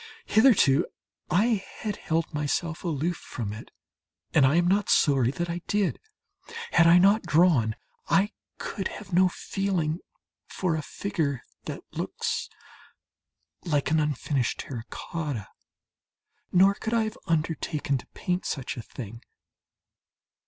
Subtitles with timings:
[0.25, 0.87] Hitherto
[1.29, 3.69] I had held myself aloof from it,
[4.33, 5.99] and I am not sorry that I did.
[6.71, 7.75] Had I not drawn,
[8.09, 9.99] I could have no feeling
[10.47, 12.49] for a figure that looks
[13.63, 15.49] like an unfinished terracotta,
[16.51, 19.21] nor could I have undertaken to paint such a thing.